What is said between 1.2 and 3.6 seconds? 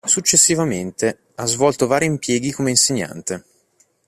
ha svolto vari impieghi come insegnante.